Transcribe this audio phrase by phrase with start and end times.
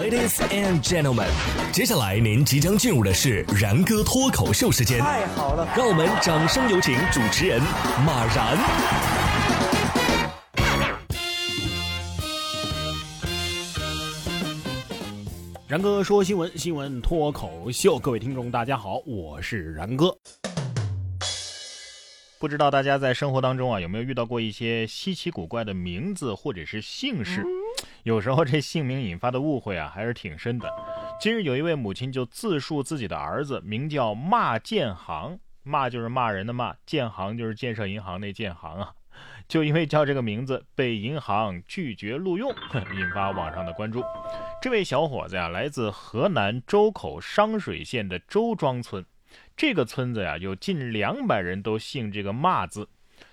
[0.00, 1.28] Ladies and gentlemen，
[1.70, 4.98] 接下来您即将进入的是然哥脱口秀时间。
[5.00, 7.60] 太好了，让我们掌声有请主持人
[8.06, 8.56] 马然。
[15.68, 20.16] 然哥说新闻，新闻脱口秀，各位听众大家好，我是然哥。
[22.38, 27.44] 不知道大家在生活当中啊有没有遇到过一些稀奇古怪的名字或者是姓氏？
[28.02, 30.68] 有时候这姓名引发的误会啊，还是挺深的。
[31.20, 38.92] 今日有一位母亲就自述自己的儿子名叫骂建行，骂就是骂人的骂，建行就是建设银行那建行啊。
[39.46, 42.50] 就因为叫这个名字，被银行拒绝录用，
[42.96, 44.02] 引发网上的关注。
[44.60, 49.04] 这位小伙子呀，来自河南周口商水县的周庄村。
[49.56, 52.88] 这个村子呀，有近两百人都姓这个骂字。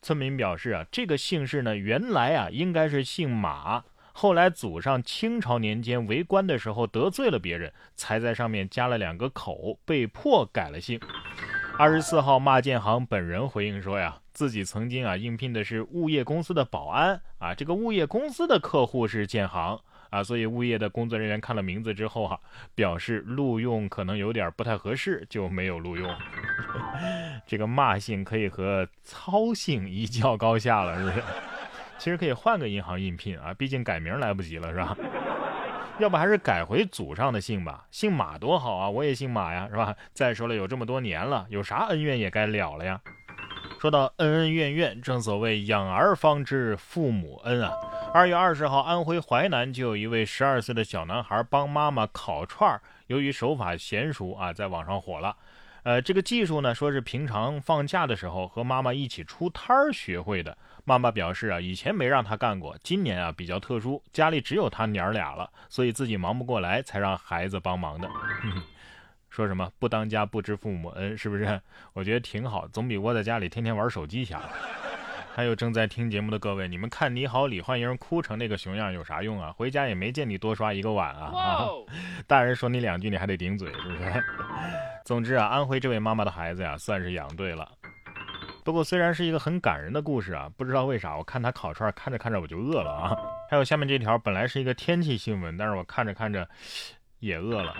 [0.00, 3.82] 村民表示啊，这个姓氏呢，原来啊应该是姓马。
[4.12, 11.00] 后来祖上清朝年间为官的时候得罪了别人，才在上面加了两个口，被迫改了姓。
[11.78, 22.38] 二十四号，骂建行本人回应说呀，自己曾经啊应聘的是物业公司的保安啊，这个物业公司的客户是建行啊，所以物业的工作人员看了名字之后哈，
[22.74, 26.14] 表示录用可能有点不太合适，就没有录用。
[27.46, 31.22] 这个骂姓可以和操姓一较高下了，是不是？
[32.02, 34.96] 其实可以换个银行应聘啊，毕竟改名来不及了，是吧？
[36.00, 39.94] 要不还是改回祖上的姓吧，姓马多好啊，我也姓马呀，是吧？
[40.12, 43.00] 再说了，有这么多年了，有啥恩怨也该了了呀。
[43.80, 47.72] 说到恩恩怨怨，正所谓养儿方知父母恩啊。
[48.12, 55.36] 二月二十号，安徽淮南就有一位十二岁的小男孩帮妈妈烤串儿，由于手法娴熟啊，在网上火了。
[55.84, 60.56] 呃，这个技术呢，说是平常放假的时候和妈妈一起出摊儿学会的。
[60.84, 68.08] 妈妈表示啊，以前没让他干过，今年啊比较特殊，家里只有他娘儿俩了，所以自己忙不过来，才让孩子帮忙的。
[69.30, 71.60] 说什么不当家不知父母恩，是不是？
[71.94, 74.42] 我觉得挺好，总比窝在家里天天玩手机强。
[75.34, 79.50] 还有正在听节目的各位，你们看你好李焕英哭成那个熊样有啥用啊？
[79.50, 81.32] 回家也没见你多刷一个碗啊！
[81.34, 81.68] 啊
[82.28, 84.24] 大人说你两句，你还得顶嘴，是不是？
[85.06, 87.66] 总之啊，安徽这位妈妈的孩子呀，算是养对了。
[88.64, 93.16] 不过虽然是一个很感人的故事啊，不知道为啥我看他烤串看着看着我就饿了啊。
[93.50, 96.48] 还有下面这条本来是一个天气新闻，但是我看着看着。
[97.22, 97.72] 也饿了。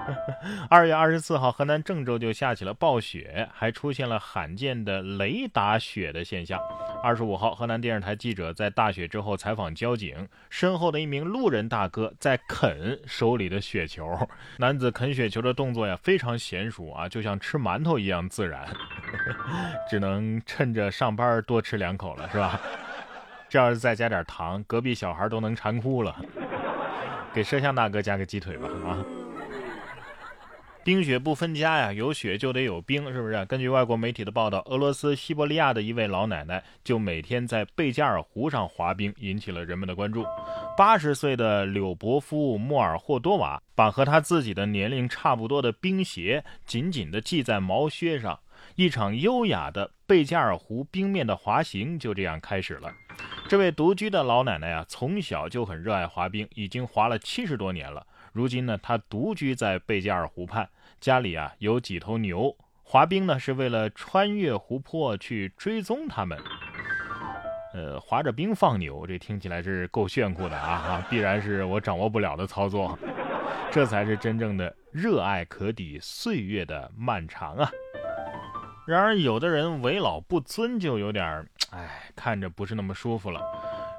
[0.70, 6.58] 二月二十四号，河南郑州就下起了暴雪，还出现了罕见的雷打雪的现象。
[7.02, 14.18] 二十五号，河南电视台记者在大雪之后采访交警，身后的一名路人大哥在啃手里的雪球。
[14.56, 18.66] 男子啃雪球的动作呀，非常娴熟啊，就像吃馒头一样自然。
[19.90, 22.58] 只能趁着上班多吃两口了，是吧？
[23.50, 26.16] 这要是再加点糖，隔壁小孩都能馋哭了。
[27.32, 29.04] 给摄像大哥加个鸡腿吧啊！
[30.82, 33.44] 冰雪不分家呀，有雪就得有冰，是不是？
[33.44, 40.24] 根据外国媒体的报道，俄罗斯西伯利亚的一位老奶奶就每天在贝加尔湖上滑冰，引起了人们的关注。
[40.76, 48.40] 八十岁的柳伯夫·莫尔霍多瓦把和他自己的年龄差不多的冰鞋紧紧地系在毛靴上，
[48.74, 52.90] 一场优雅的贝加尔湖冰面的滑行就这样开始了。
[53.50, 58.06] 这位独居的老奶奶呀，从小就很热爱滑冰，已经滑了七十多年了。
[58.32, 60.68] 如今呢，她独居在贝加尔湖畔，
[61.00, 62.56] 家里啊有几头牛。
[62.84, 66.38] 滑冰呢是为了穿越湖泊去追踪它们。
[67.74, 70.70] 呃，滑着冰放牛，这听起来是够炫酷的啊！
[70.70, 72.96] 啊，必然是我掌握不了的操作。
[73.72, 77.68] 这才是真正的热爱可抵岁月的漫长啊！
[78.86, 81.44] 然而，有的人为老不尊，就有点。
[81.70, 83.40] 哎，看着不是那么舒服了。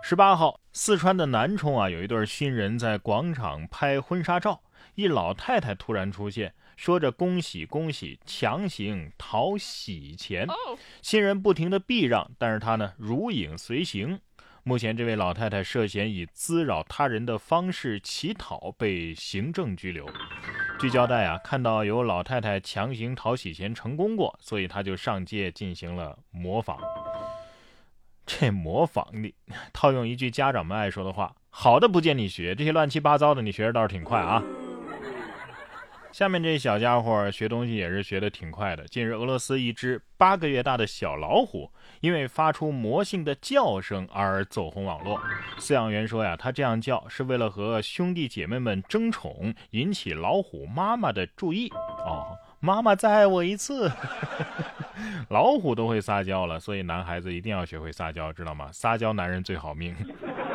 [0.03, 4.61] 十八号，四川的南充啊，有一对新人在广场拍婚纱照，
[4.95, 10.47] 一老太太突然出现，说着“恭喜恭喜”，强行讨喜钱。
[11.01, 14.19] 新人不停的避让，但是他呢如影随形。
[14.63, 20.07] 目前，这位老太太涉嫌以滋扰他人的方式乞讨，被行政拘留。
[20.79, 26.79] 据交代啊，看到有老太太强行讨喜钱成功过，所以他就上街进行了模仿。
[28.39, 29.33] 这模仿的，
[29.73, 34.41] 套用一句家长们爱说的话：“好的不见你学，这些乱七八糟的你学的倒是挺快啊。”
[36.11, 38.85] 下面这小家伙学东西也是学的挺快的。
[38.87, 45.19] 近日，俄罗斯一只八个月大的小老虎因为发出魔性的叫声而走红网络。
[45.57, 51.71] 饲养员说呀，他这样叫是为了和兄弟姐妹们争宠，引起老虎妈妈的注意。
[52.61, 53.91] 妈妈再爱我一次，
[55.29, 58.69] 老虎都会撒娇了，所以男孩子一定要学会撒娇，知道吗？
[58.71, 59.95] 撒娇男人最好命。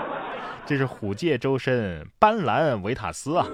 [0.65, 3.45] 这是虎界周身，斑斓维塔斯啊。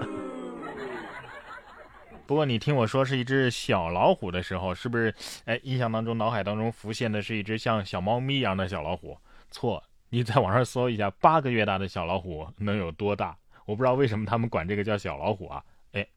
[2.27, 5.13] 不过你听我说是一只小老虎的时候，是不是？
[5.45, 9.17] 哎，印象当中脑海当中浮现的是一只像小猫咪一样的小老虎？
[9.49, 13.35] 错，你在网上搜一下，八个月大的小老虎能有多大？
[13.65, 15.63] 我不知道为什么他们管这个叫小老虎啊？
[15.93, 16.07] 哎，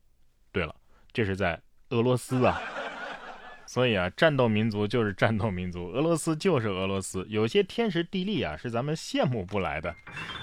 [0.53, 0.75] 对了，
[1.13, 1.59] 这是在
[1.91, 2.61] 俄罗斯啊。
[3.69, 9.93] 所以啊，战斗民族就是战斗民族，俄罗斯就是俄罗斯，有些天时地利啊，是咱们羡慕不来的。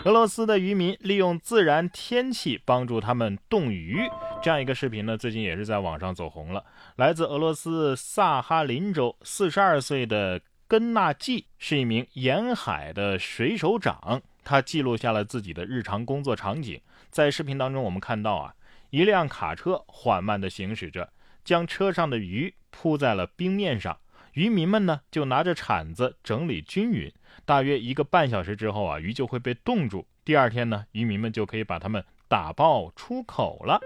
[0.04, 4.02] 俄罗斯的渔民利用自然天气帮助他们冻鱼，
[4.42, 6.66] 这样一个视频呢，最近也是在网上走红了。
[6.98, 16.80] 来自俄罗斯萨哈林州四十二岁的根纳季是一名沿海的水手长，他记录下了自己的日常工作场景。
[17.10, 18.54] 在视频当中，我们看到啊，
[18.90, 21.10] 一辆卡车缓慢地行驶着。
[21.44, 23.98] 将车上的鱼铺在了冰面上，
[24.34, 27.12] 渔民们呢就拿着铲子整理均匀。
[27.46, 30.08] 大约一个半小时之后啊，鱼就会被冻住。
[30.24, 33.80] 第二天呢，渔民们就可以把它们打包出口了。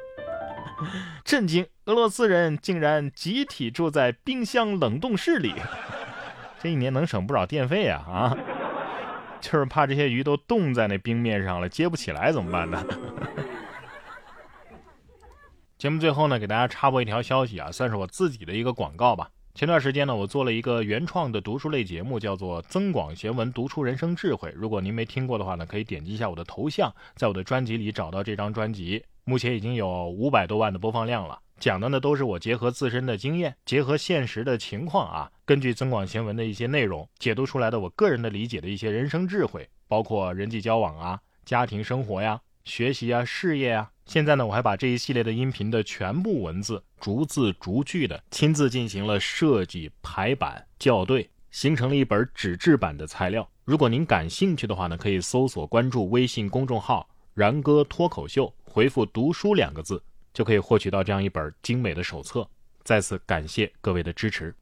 [1.26, 1.66] 震惊！
[1.86, 5.54] 俄罗斯人竟然集体住在冰箱冷冻室里，
[6.62, 8.06] 这一年能省不少电费啊！
[8.08, 8.38] 啊，
[9.42, 12.86] 就是怕这些鱼都冻在那冰面上了，接不起来怎么办呢？
[15.78, 19.30] 节目最后呢，给大家插播一条消息啊，算是我自己的一个广告吧。
[19.54, 24.50] 前段时间呢，我做了一个原创的读书类节目，叫做《增广贤文，读出人生智慧》。
[24.56, 29.04] 如果您没听过的话呢，可以点击一下我的头像，在我的专辑里找到这张专辑。
[29.24, 31.38] 目前已经有五百多万的播放量了。
[31.60, 43.90] 讲的呢，都是我结合自身的经验，结合现实的情况啊，根据增广贤文的一些内容，解读出来的我个人的理解的一些人生智慧，包括人际交往啊、家庭生活呀、学习啊、事业啊。
[44.06, 53.50] 现在呢，我还把这一系列的音频的全部文字逐字逐句的亲自进行了设计、排版、校对，形成了一本纸质版的材料。
[53.66, 60.02] 如果您感兴趣的话呢，可以搜索关注微信公众号“然哥脱口秀”，回复“读书”两个字，
[60.34, 62.48] 就可以获取到这样一本精美的手册。
[62.84, 64.56] 再次感谢各位的支持。